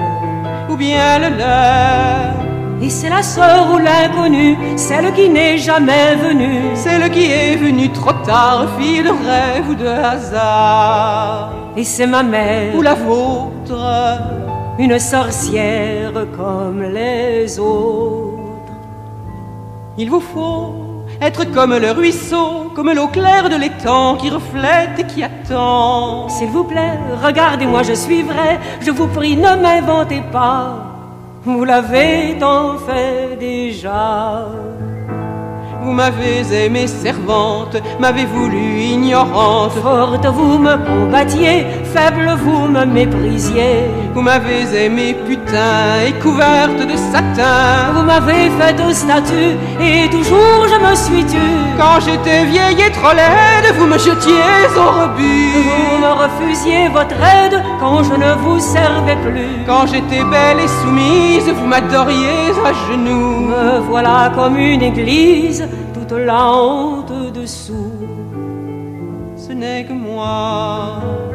[0.69, 2.31] ou bien le leur.
[2.81, 6.75] Et c'est la sœur ou l'inconnue, celle qui n'est jamais venue.
[6.75, 11.51] Celle qui est venue trop tard, fille de rêve ou de hasard.
[11.75, 14.19] Et c'est ma mère, ou la vôtre,
[14.79, 18.30] une sorcière comme les autres.
[20.01, 25.03] Il vous faut être comme le ruisseau, comme l'eau claire de l'étang qui reflète et
[25.03, 26.27] qui attend.
[26.27, 30.73] S'il vous plaît, regardez-moi, je suis vrai, je vous prie, ne m'inventez pas.
[31.43, 34.47] Vous l'avez tant fait déjà.
[35.83, 39.73] Vous m'avez aimé servante, m'avez voulu ignorante.
[39.73, 43.89] Forte, vous me combattiez, faible, vous me méprisiez.
[44.13, 47.93] Vous m'avez aimé putain et couverte de satin.
[47.93, 51.59] Vous m'avez fait de statue et toujours je me suis tue.
[51.77, 55.53] Quand j'étais vieille et trop laide, vous me jetiez au rebut.
[55.67, 59.65] Vous me refusiez votre aide quand je ne vous servais plus.
[59.65, 63.47] Quand j'étais belle et soumise, vous m'adoriez à genoux.
[63.51, 67.90] Me voilà comme une église, toute la honte dessous.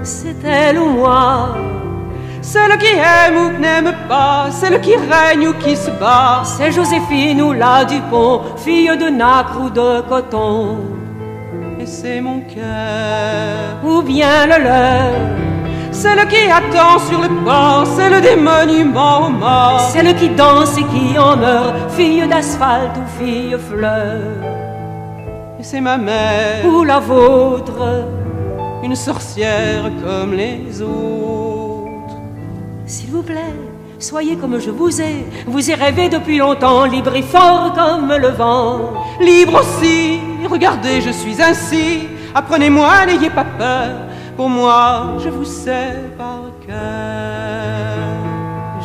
[0.02, 1.56] C'est elle ou moi,
[2.42, 6.42] celle qui aime ou n'aime pas, celle qui règne ou qui se bat.
[6.44, 10.78] c'est Joséphine ou la Dupont, fille de nacre ou de coton.
[11.78, 15.12] Et c'est mon cœur, Ou bien le leur,
[15.92, 19.88] celle qui attend sur le port, celle des monuments aux morts.
[19.92, 24.65] celle qui danse et qui en meurt, fille d'asphalte ou fille fleur.
[25.68, 28.04] C'est ma mère, Ou la vôtre,
[28.84, 32.16] une sorcière comme les autres.
[32.86, 33.56] s'il vous plaît,
[33.98, 35.26] soyez comme je vous ai.
[35.44, 38.92] Vous y rêvé depuis longtemps, libre et fort comme le vent.
[39.20, 42.06] Libre aussi, regardez, je suis ainsi.
[42.32, 43.90] Apprenez-moi, n'ayez pas peur.
[44.36, 47.45] Pour moi, je vous sais par cœur.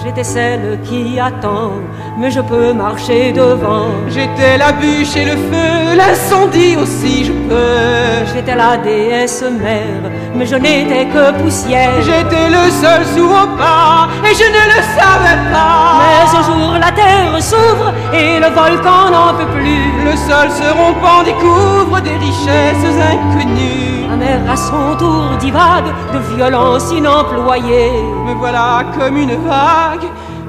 [0.04, 1.74] J'étais celle qui attend,
[2.18, 3.90] mais je peux marcher devant.
[4.10, 8.26] J'étais la bûche et le feu, l'incendie aussi, je peux.
[8.34, 12.02] J'étais la déesse mère, mais je n'étais que poussière.
[12.02, 16.00] J'étais le seul sous vos pas et je ne le savais pas.
[16.00, 19.86] Mais un jour la terre s'ouvre et le volcan n'en peut plus.
[20.06, 24.08] Le sol se rompant découvre des richesses inconnues.
[24.10, 27.92] La mer à son tour divague de violence inemployée.
[28.26, 30.08] Me voilà comme une vague,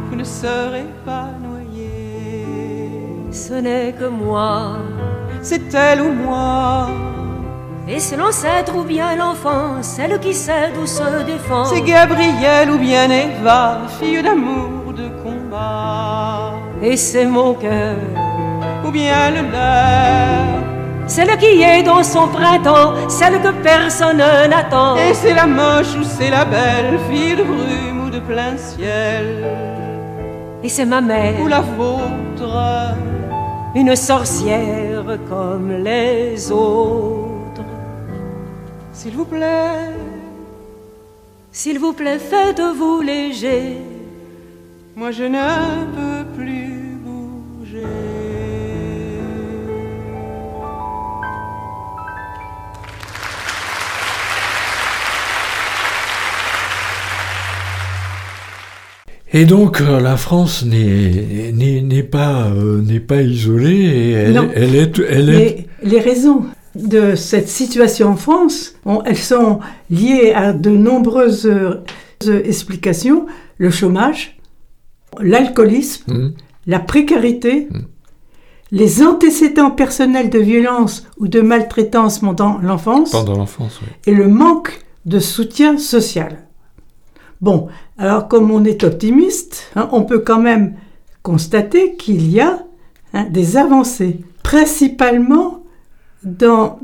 [0.09, 1.93] vous ne serez pas noyé.
[3.31, 4.77] Ce n'est que moi.
[5.43, 6.87] C'est elle ou moi.
[7.89, 11.65] Et c'est l'ancêtre ou bien l'enfant, celle qui sait d'où se défend.
[11.65, 16.53] C'est Gabrielle ou bien Eva, fille d'amour, de combat.
[16.81, 17.97] Et c'est mon cœur,
[18.87, 21.09] Ou bien le leur.
[21.09, 24.19] celle qui est dans son printemps, celle que personne
[24.49, 24.97] n'attend.
[24.97, 29.45] Et c'est la moche ou c'est la belle, fille de brume ou de plein ciel.
[30.63, 32.95] Et c'est ma mère, Ou la vôtre.
[33.75, 37.32] une sorcière comme les autres.
[38.93, 39.91] S'il vous plaît,
[41.51, 43.77] S'il vous plaît, faites-vous léger.
[44.97, 45.47] moi je ne
[45.97, 47.87] peux plus bouger.
[59.35, 64.51] Et donc euh, la France n'est pas euh, n'est pas isolée et elle, Non.
[64.55, 66.43] elle est elle est Les, les raisons
[66.75, 71.83] de cette situation en France, elles sont liées à de nombreuses euh,
[72.45, 73.27] explications.
[73.59, 74.39] Le chômage,
[75.21, 76.31] l'alcoolisme, Hmm.
[76.67, 77.79] la précarité, Mm.
[78.71, 83.81] les antécédents personnels de violence ou de maltraitance pendant l'enfance pendant l'enfance.
[83.83, 83.89] oui.
[84.07, 86.47] et le manque de soutien social.
[87.41, 90.75] Bon, alors comme on est optimiste, hein, on peut quand même
[91.23, 92.65] constater qu'il y a
[93.13, 95.62] hein, des avancées, principalement
[96.25, 96.79] dans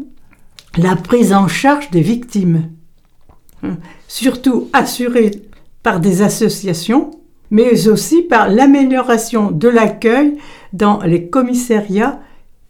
[0.77, 2.71] la prise en charge des victimes,
[3.63, 5.33] Hein, surtout assurée
[5.83, 7.11] par des associations,
[7.51, 10.37] mais aussi par l'amélioration de l'accueil
[10.73, 12.21] dans les commissariats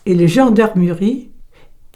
[0.07, 1.29] et les gendarmeries,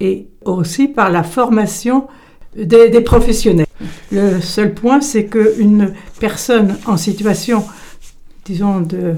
[0.01, 2.07] et aussi par la formation
[2.55, 3.67] des, des professionnels.
[4.11, 7.65] Le seul point, c'est qu'une personne en situation,
[8.45, 9.15] disons, de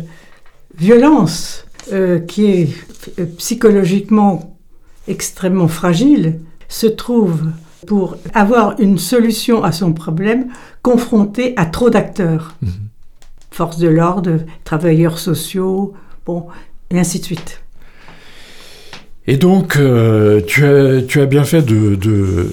[0.76, 2.68] violence, euh, qui est
[3.18, 4.53] euh, psychologiquement
[5.08, 7.50] extrêmement fragile, se trouve,
[7.86, 10.48] pour avoir une solution à son problème,
[10.82, 12.54] confrontée à trop d'acteurs.
[12.62, 12.70] Mhm.
[13.50, 15.94] Force de l'ordre, travailleurs sociaux,
[16.26, 16.46] bon,
[16.90, 17.60] et ainsi de suite.
[19.26, 22.50] Et donc, euh, tu, as, tu as bien fait de, de,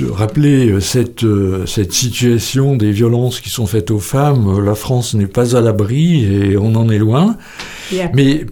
[0.00, 4.64] de rappeler cette, euh, cette situation des violences qui sont faites aux femmes.
[4.64, 7.36] La France n'est pas à l'abri et on en est loin.
[8.14, 8.46] Mais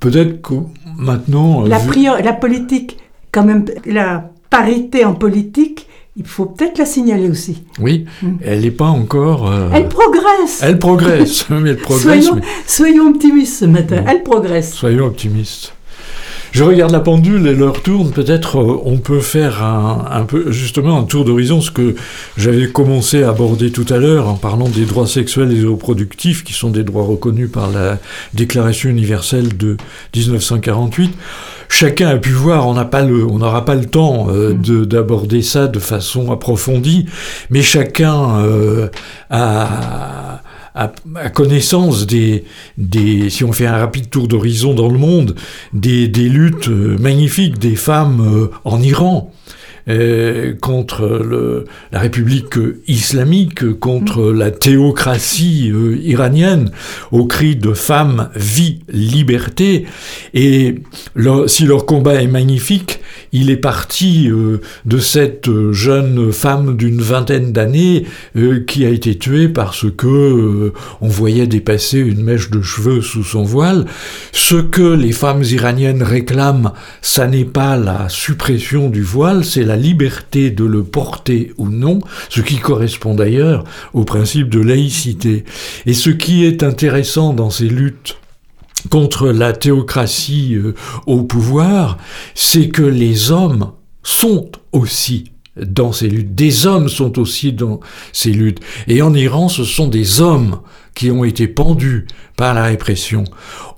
[0.00, 0.54] peut-être que
[0.96, 1.62] maintenant...
[1.62, 2.98] la, vu- prior- la politique,
[3.32, 7.62] quand même, la parité en politique, il faut peut-être la signaler aussi.
[7.78, 8.28] Oui, Mm.
[8.42, 9.50] elle n'est pas encore...
[9.50, 10.60] euh, Elle progresse.
[10.62, 12.24] elle progresse, mais elle progresse.
[12.24, 14.00] soyons, mais- soyons optimistes ce matin.
[14.02, 14.08] Mm.
[14.08, 14.72] Elle progresse.
[14.72, 15.74] Soyons optimistes.
[16.56, 18.12] Je regarde la pendule et l'heure tourne.
[18.12, 21.96] Peut-être euh, on peut faire un, un peu, justement, un tour d'horizon, ce que
[22.38, 26.54] j'avais commencé à aborder tout à l'heure en parlant des droits sexuels et reproductifs, qui
[26.54, 27.98] sont des droits reconnus par la
[28.32, 29.76] Déclaration universelle de
[30.14, 31.12] 1948.
[31.68, 34.86] chacun a pu voir, on n'a pas le, on n'aura pas le temps euh, mm.
[34.86, 37.04] d'aborder ça de façon approfondie,
[37.50, 38.88] mais chacun euh,
[39.28, 40.40] a,
[40.76, 42.44] a, connaissance des,
[42.78, 45.34] des, si on fait un rapide tour d'horizon dans le monde,
[45.72, 49.32] des, des luttes magnifiques des femmes en Iran.
[49.88, 52.54] Euh, contre le, la République
[52.88, 54.36] islamique, contre mm.
[54.36, 56.72] la théocratie euh, iranienne,
[57.12, 59.86] au cri de femmes, vie, liberté.
[60.34, 60.82] Et
[61.46, 62.98] si leur combat est magnifique,
[63.32, 68.04] il est parti euh, de cette jeune femme d'une vingtaine d'années
[68.66, 73.42] qui a été tuée parce que on voyait dépasser une mèche de cheveux sous son
[73.42, 73.86] voile.
[74.32, 79.76] Ce que les femmes iraniennes réclament, ça n'est pas la suppression du voile, c'est la
[79.76, 85.44] liberté de le porter ou non, ce qui correspond d'ailleurs au principe de laïcité.
[85.86, 88.16] Et ce qui est intéressant dans ces luttes
[88.90, 90.74] contre la théocratie euh,
[91.06, 91.98] au pouvoir,
[92.34, 96.34] c'est que les hommes sont aussi dans ces luttes.
[96.34, 97.80] Des hommes sont aussi dans
[98.12, 98.60] ces luttes.
[98.88, 100.60] Et en Iran, ce sont des hommes
[100.94, 102.06] qui ont été pendus
[102.36, 103.24] par la répression.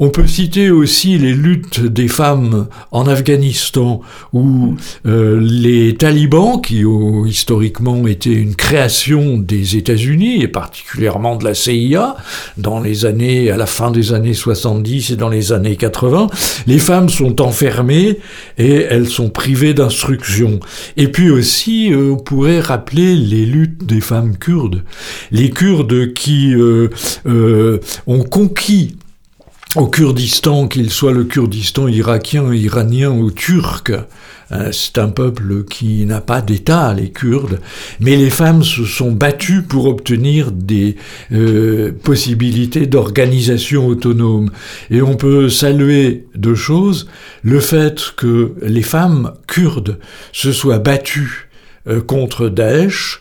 [0.01, 4.01] On peut citer aussi les luttes des femmes en Afghanistan,
[4.33, 11.44] où euh, les talibans, qui ont historiquement été une création des États-Unis, et particulièrement de
[11.44, 12.16] la CIA,
[12.57, 16.29] dans les années, à la fin des années 70 et dans les années 80,
[16.66, 18.18] les femmes sont enfermées
[18.57, 20.61] et elles sont privées d'instruction.
[20.97, 24.83] Et puis aussi, euh, on pourrait rappeler les luttes des femmes kurdes.
[25.31, 26.88] Les Kurdes qui euh,
[27.27, 28.96] euh, ont conquis
[29.76, 33.92] au Kurdistan, qu'il soit le Kurdistan irakien, iranien ou turc,
[34.50, 37.61] hein, c'est un peuple qui n'a pas d'État, les Kurdes,
[38.00, 40.96] mais les femmes se sont battues pour obtenir des
[41.32, 44.50] euh, possibilités d'organisation autonome.
[44.90, 47.06] Et on peut saluer deux choses,
[47.42, 49.98] le fait que les femmes kurdes
[50.32, 51.50] se soient battues
[51.87, 53.20] euh, contre Daesh,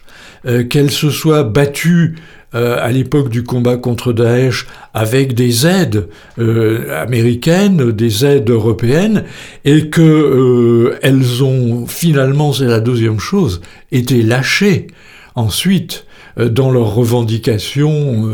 [0.70, 2.16] qu'elles se soient battues
[2.56, 6.08] euh, à l'époque du combat contre Daesh avec des aides
[6.40, 9.26] euh, américaines, des aides européennes,
[9.66, 13.60] et que euh, elles ont finalement, c'est la deuxième chose,
[13.92, 14.88] été lâchées
[15.36, 16.06] ensuite
[16.38, 18.30] dans leurs revendications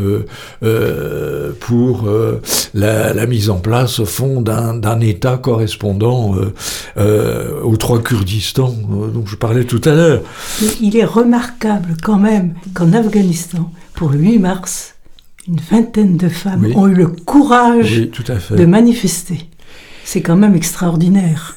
[1.60, 2.08] pour
[2.74, 6.34] la, mise en place, au fond, d'un État correspondant
[6.96, 10.20] aux trois Kurdistan dont je parlais tout à l'heure.
[10.82, 14.94] Il est remarquable quand même qu'en Afghanistan, pour le 8 mars,
[15.46, 18.08] une vingtaine de femmes ont eu le courage
[18.50, 19.48] de manifester.
[20.04, 21.56] C'est quand même extraordinaire.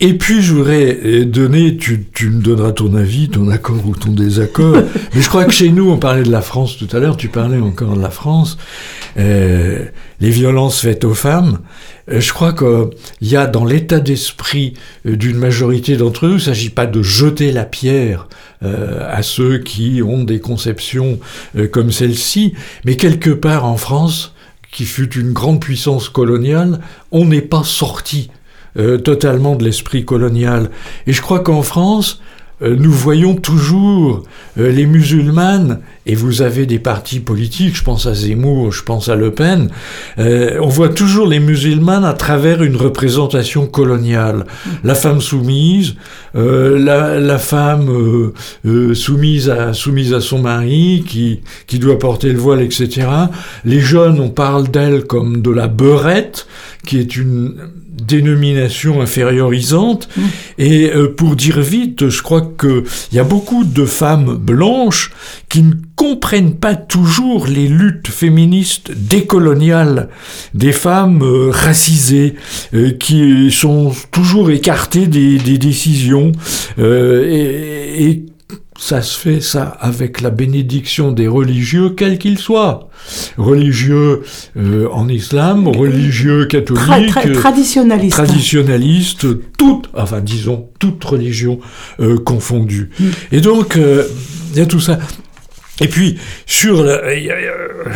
[0.00, 4.76] Et puis je voudrais donner, tu, me donneras ton avis, ton accord ou ton désaccord,
[5.14, 7.28] mais je crois que chez nous, on parlait de la France tout à l'heure, tu
[7.28, 8.58] parlais encore de la France,
[9.16, 9.86] euh,
[10.20, 12.88] les violences faites aux femmes, euh, je crois qu'il
[13.22, 14.74] y a dans l'état d'esprit
[15.06, 18.28] euh, d'une majorité d'entre eux, il ne s'agit pas de jeter la pierre
[18.60, 21.20] à ceux qui ont des conceptions
[21.70, 24.34] comme celle-ci, mais quelque part en France,
[24.72, 26.80] qui fut une grande puissance coloniale,
[27.12, 28.30] on n'est pas sorti
[28.78, 30.70] euh, totalement de l'esprit colonial.
[31.06, 32.24] Et je crois qu'en France, euh,
[32.60, 34.24] nous voyons toujours
[34.58, 39.08] euh, les musulmanes, et vous avez des partis politiques, je pense à Zemmour, je pense
[39.08, 39.68] à Le Pen,
[40.16, 44.46] on voit toujours les musulmanes à travers une représentation coloniale.
[44.84, 45.96] La femme soumise,
[46.34, 48.32] la, femme
[48.94, 53.06] soumise, à, soumise à son mari, qui, qui doit porter le voile, etc.
[53.66, 56.46] Les jeunes, on parle d'elle comme de la beurette,
[56.86, 57.54] qui est une
[58.02, 60.08] dénomination infériorisante.
[60.16, 60.22] Mmh.
[60.58, 65.12] Et euh, pour dire vite, je crois qu'il y a beaucoup de femmes blanches
[65.48, 70.08] qui ne comprennent pas toujours les luttes féministes décoloniales
[70.54, 72.34] des femmes euh, racisées,
[72.74, 76.32] euh, qui sont toujours écartées des, décisions
[76.78, 78.26] et, et
[78.78, 82.88] ça se fait ça avec la bénédiction des religieux, quels qu'ils soient.
[83.36, 84.22] Religieux
[84.56, 88.16] euh, en islam, religieux catholiques, tra traditionnalistes.
[88.16, 89.26] traditionnalistes,
[89.58, 91.58] toutes, enfin disons, toutes religions
[91.98, 92.90] euh, confondues.
[92.98, 93.04] Mm.
[93.32, 94.04] Et donc, euh,
[94.52, 94.98] il y a tout ça.
[95.80, 96.86] Et puis, sur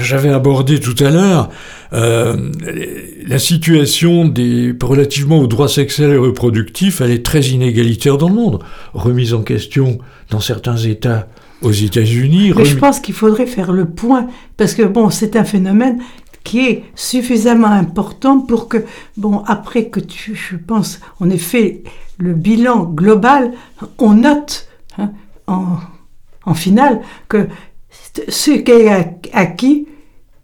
[0.01, 1.51] j'avais abordé tout à l'heure
[1.93, 2.51] euh,
[3.27, 8.35] la situation des, relativement aux droits sexuels et reproductifs, elle est très inégalitaire dans le
[8.35, 8.61] monde.
[8.95, 9.99] Remise en question
[10.31, 11.29] dans certains États
[11.61, 12.53] aux États-Unis.
[12.57, 14.27] Mais je pense qu'il faudrait faire le point,
[14.57, 16.01] parce que bon, c'est un phénomène
[16.45, 18.79] qui est suffisamment important pour que,
[19.17, 21.85] bon, après que tu, je pense, on ait fait
[22.19, 23.53] le bilan global,
[23.99, 24.67] on note
[24.99, 25.13] hein,
[25.47, 25.77] en,
[26.45, 27.47] en finale que
[28.29, 28.89] ce qui est
[29.33, 29.87] acquis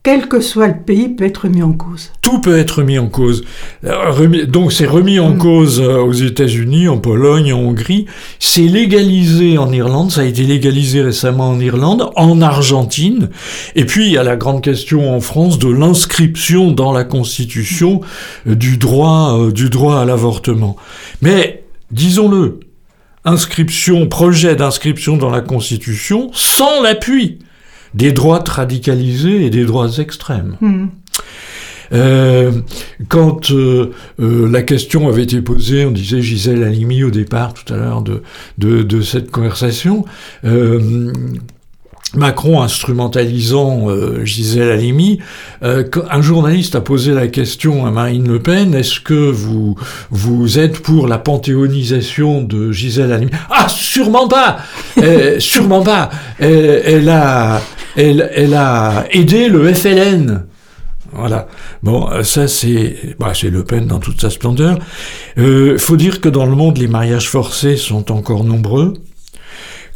[0.09, 2.13] quel que soit le pays, peut être mis en cause.
[2.23, 3.45] Tout peut être mis en cause.
[3.85, 5.39] Euh, donc c'est remis en mm.
[5.39, 8.07] cause euh, aux États-Unis, en Pologne, en Hongrie.
[8.39, 10.11] C'est légalisé en Irlande.
[10.11, 13.29] Ça a été légalisé récemment en Irlande, en Argentine.
[13.75, 18.01] Et puis il y a la grande question en France de l'inscription dans la Constitution
[18.47, 20.77] euh, du droit, du droit à l'avortement.
[21.21, 22.61] Mais disons-le,
[23.27, 27.41] inscription, projet d'inscription dans la Constitution sans l'appui
[27.95, 30.57] des droites radicalisées et des droites extrêmes.
[30.61, 30.87] Hmm.
[31.93, 32.53] Euh,
[33.09, 37.73] quand euh, euh, la question avait été posée, on disait Gisèle Halimi au départ tout
[37.73, 38.23] à l'heure de,
[38.59, 40.05] de, de, cette conversation,
[42.15, 45.19] Macron instrumentalisant euh, Gisèle Halimi,
[45.63, 49.77] euh, un journaliste a posé la question à Marine Le Pen est-ce que vous
[50.11, 53.31] vous êtes pour la panthéonisation de Gisèle Halimi?
[53.51, 54.59] Ah, sûrement pas,
[54.99, 56.09] euh, sûrement pas.
[56.39, 57.61] Elle, a
[57.97, 60.45] elle, elle a aidé le FLN.
[61.13, 61.49] Voilà.
[61.83, 64.79] Bon, ça c'est, bah, c'est Le Pen dans toute sa splendeur.
[65.39, 68.95] Euh, faut dire que dans le monde, les mariages forcés sont encore nombreux,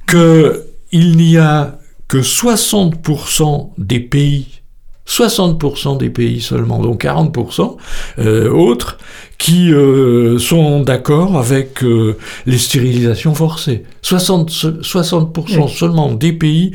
[0.06, 1.78] que il n'y a
[2.12, 4.60] que 60% des pays
[5.08, 7.76] 60% des pays seulement, donc 40%
[8.18, 8.98] euh, autres,
[9.38, 13.84] qui euh, sont d'accord avec euh, les stérilisations forcées.
[14.02, 16.72] 60, 60% seulement des pays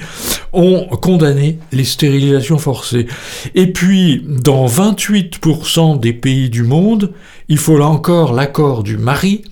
[0.54, 3.06] ont condamné les stérilisations forcées.
[3.54, 7.14] Et puis, dans 28% des pays du monde,
[7.48, 9.44] il faut là encore l'accord du mari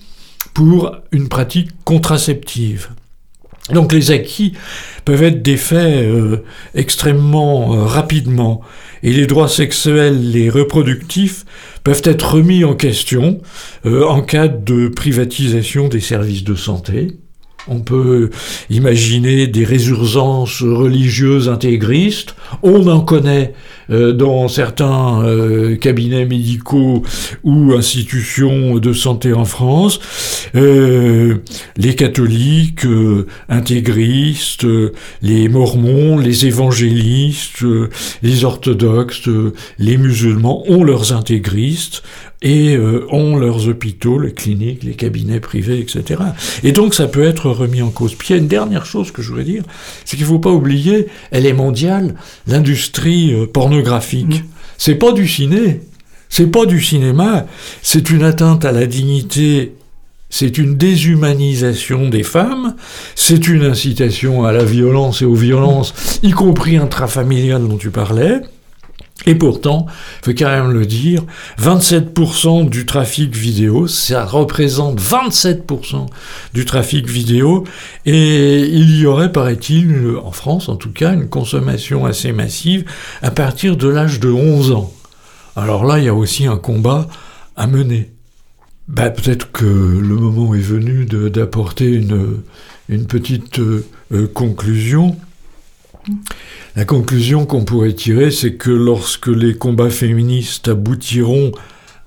[0.52, 2.88] pour une pratique contraceptive.
[3.72, 4.52] Donc les acquis
[5.04, 6.44] peuvent être défaits euh,
[6.74, 8.60] extrêmement euh, rapidement
[9.02, 11.44] et les droits sexuels et reproductifs
[11.82, 13.40] peuvent être remis en question
[13.84, 17.18] euh, en cas de privatisation des services de santé.
[17.68, 18.30] On peut
[18.70, 22.36] imaginer des résurgences religieuses intégristes.
[22.62, 23.54] On en connaît
[23.90, 27.02] euh, dans certains euh, cabinets médicaux
[27.44, 30.00] ou institutions de santé en France,
[30.56, 31.36] euh,
[31.76, 32.86] les catholiques
[33.48, 34.66] intégristes,
[35.22, 37.64] les mormons, les évangélistes,
[38.22, 39.28] les orthodoxes,
[39.78, 42.02] les musulmans ont leurs intégristes
[42.42, 42.78] et
[43.10, 46.20] ont leurs hôpitaux, les cliniques, les cabinets privés, etc.
[46.62, 48.14] Et donc ça peut être remis en cause.
[48.14, 49.62] Puis il y a une dernière chose que je voudrais dire,
[50.04, 52.14] c'est qu'il ne faut pas oublier, elle est mondiale,
[52.46, 54.44] l'industrie pornographique pornographique.
[54.78, 55.80] C'est pas du ciné,
[56.28, 57.46] c'est pas du cinéma,
[57.82, 59.72] c'est une atteinte à la dignité,
[60.28, 62.74] c'est une déshumanisation des femmes,
[63.14, 68.40] c'est une incitation à la violence et aux violences, y compris intrafamiliales dont tu parlais.
[69.24, 71.24] Et pourtant, il faut quand même le dire,
[71.60, 76.06] 27% du trafic vidéo, ça représente 27%
[76.52, 77.64] du trafic vidéo,
[78.04, 82.84] et il y aurait, paraît-il, en France en tout cas, une consommation assez massive
[83.22, 84.92] à partir de l'âge de 11 ans.
[85.56, 87.08] Alors là, il y a aussi un combat
[87.56, 88.10] à mener.
[88.86, 92.42] Ben, Peut-être que le moment est venu d'apporter une,
[93.08, 93.82] petite euh,
[94.34, 95.16] conclusion.
[96.76, 101.52] La conclusion qu'on pourrait tirer, c'est que lorsque les combats féministes aboutiront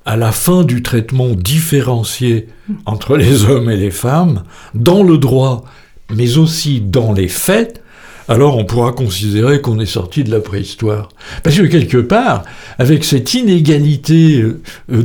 [0.06, 2.48] à la fin du traitement différencié
[2.86, 4.44] entre les hommes et les femmes,
[4.74, 5.66] dans le droit,
[6.14, 7.84] mais aussi dans les faits,
[8.28, 11.10] alors on pourra considérer qu'on est sorti de la préhistoire.
[11.44, 12.44] Parce que quelque part,
[12.78, 15.04] avec cette inégalité euh,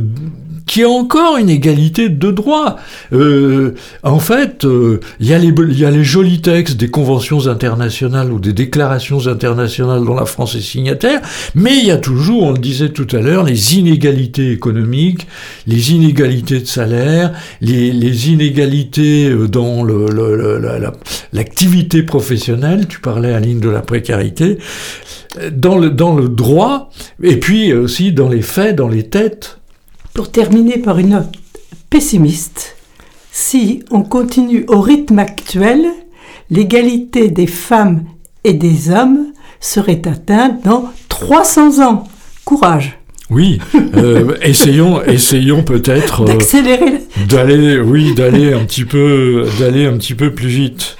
[0.65, 2.77] qui est encore une égalité de droit.
[3.13, 8.53] Euh, en fait, euh, il y, a les jolis textes des conventions internationales ou des
[8.53, 11.21] déclarations internationales dont la France est signataire,
[11.53, 15.27] mais il y a toujours, on le disait tout à l'heure, les inégalités économiques,
[15.67, 19.85] les inégalités de salaire, les, inégalités euh, dans
[21.33, 24.57] l'activité professionnelle, tu parlais, Aline, de la précarité,
[25.51, 26.89] dans le, dans le droit,
[27.21, 29.59] et puis aussi dans les faits, dans les têtes.
[30.15, 31.35] Pour terminer par une note
[31.89, 32.77] pessimiste,
[33.33, 35.87] si on continue au rythme actuel,
[36.49, 38.05] l'égalité des femmes
[38.45, 42.05] et des hommes serait atteinte dans 300 ans.
[42.45, 42.97] Courage.
[43.29, 43.59] Oui,
[43.97, 50.15] euh, essayons, essayons peut-être euh, d'accélérer, d'aller, oui, d'aller un petit peu, d'aller un petit
[50.15, 50.95] peu plus vite.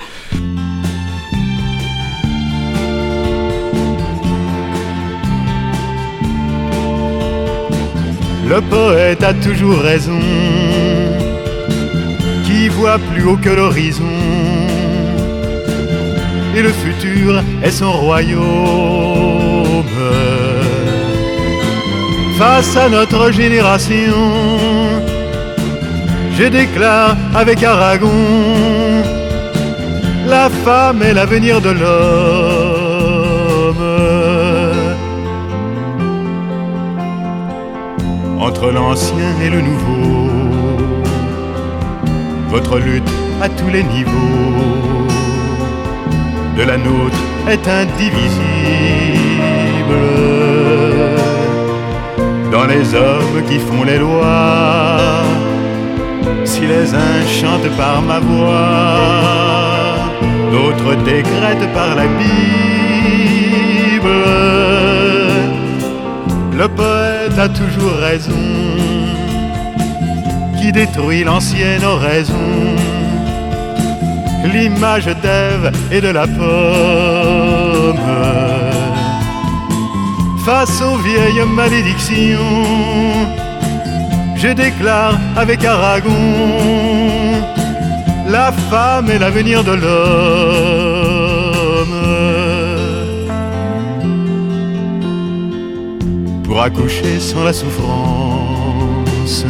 [8.47, 10.19] Le poète a toujours raison,
[12.43, 14.03] qui voit plus haut que l'horizon?
[16.55, 18.43] Et le futur est son royaume.
[22.37, 24.21] Face à notre génération,
[26.37, 28.11] je déclare avec Aragon,
[30.27, 32.34] la femme est l'avenir de l'homme.
[38.71, 40.29] L'ancien et le nouveau.
[42.49, 43.11] Votre lutte
[43.41, 45.07] à tous les niveaux
[46.57, 47.17] de la nôtre
[47.49, 48.41] est indivisible.
[52.51, 55.23] Dans les hommes qui font les lois,
[56.45, 59.35] si les uns chantent par ma voix,
[60.51, 62.84] d'autres décrètent par la Bible.
[66.57, 68.31] Le poète a toujours raison,
[70.57, 72.75] qui détruit l'ancienne oraison
[74.53, 77.95] l'image d'Ève et de la pomme.
[80.45, 83.27] Face aux vieilles malédictions,
[84.35, 86.11] je déclare avec Aragon,
[88.27, 89.95] la femme est l'avenir de l'homme.
[96.55, 99.45] Pour accoucher sans la souffrance,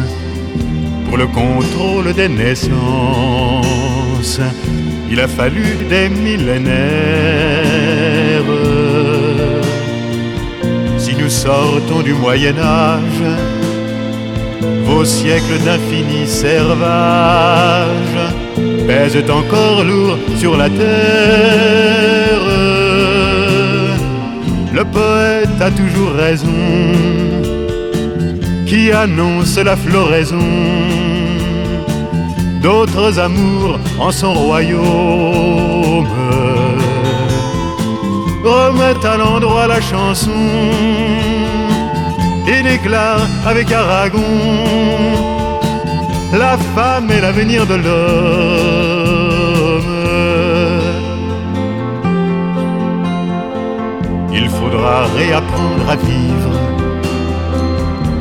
[1.06, 2.74] pour le contrôle des naissances,
[5.08, 6.74] il a fallu des millénaires.
[10.98, 13.22] Si nous sortons du Moyen Âge,
[14.84, 18.18] vos siècles d'infini servage
[18.88, 21.66] pèsent encore lourd sur la terre.
[24.74, 26.46] Le poète a toujours raison,
[28.66, 30.38] qui annonce la floraison
[32.62, 36.08] d'autres amours en son royaume.
[38.44, 40.30] Remettent à l'endroit la chanson
[42.46, 44.22] et déclare avec Aragon
[46.32, 48.95] la femme est l'avenir de l'homme.
[54.76, 56.52] Faudra réapprendre à vivre,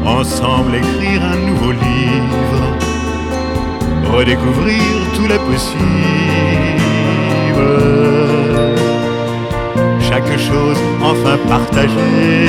[0.06, 2.62] ensemble écrire un nouveau livre
[4.16, 4.82] redécouvrir
[5.16, 5.74] tous les possibles.
[10.00, 12.46] Chaque chose enfin partagée,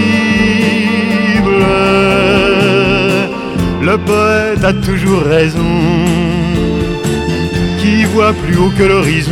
[3.82, 5.72] Le poète a toujours raison,
[7.82, 9.32] qui voit plus haut que l'horizon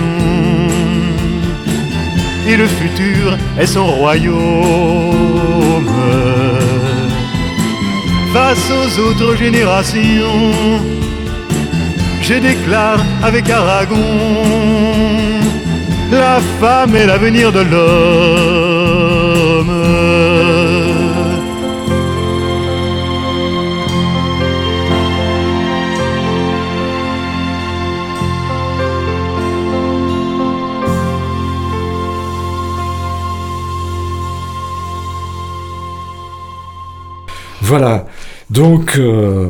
[2.47, 4.35] et le futur est son royaume.
[8.33, 10.81] Face aux autres générations,
[12.21, 13.97] je déclare avec Aragon,
[16.11, 18.19] la femme est l'avenir de l'homme.
[37.69, 38.07] Voilà,
[38.49, 39.47] donc euh,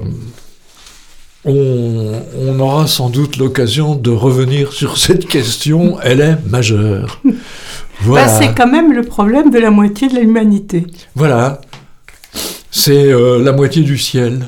[1.46, 7.22] on, aura sans doute l'occasion de revenir sur cette question, elle est majeure.
[8.02, 8.28] Voilà.
[8.28, 10.86] Bah, c'est quand même le problème de la moitié de l'humanité.
[11.16, 11.60] Voilà,
[12.72, 14.48] c'est euh, la moitié du ciel.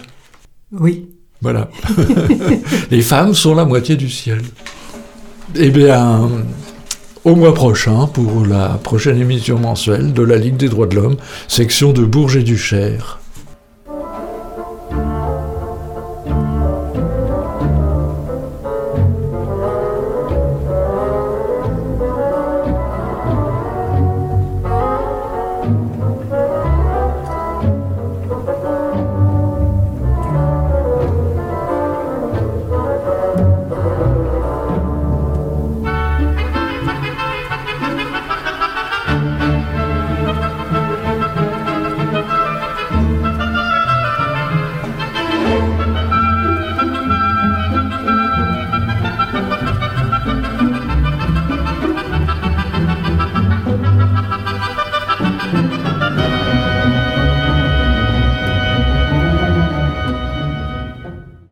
[0.72, 1.08] Oui.
[1.42, 1.70] Voilà.
[2.92, 4.42] Les femmes sont la moitié du ciel.
[5.56, 6.30] Eh bien,
[7.24, 11.18] au mois prochain, pour la prochaine émission mensuelle de la Ligue des droits de l'homme,
[11.48, 13.21] section de Bourges et du Cher.